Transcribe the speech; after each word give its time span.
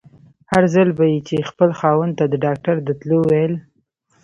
هر 0.51 0.63
ځل 0.73 0.89
به 0.97 1.05
يې 1.11 1.19
چې 1.27 1.47
خپل 1.49 1.69
خاوند 1.79 2.13
ته 2.19 2.25
د 2.29 2.33
ډاکټر 2.45 2.75
د 2.87 2.89
تلو 2.99 3.19
ويل. 3.29 3.53